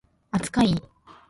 [0.31, 0.81] 扱い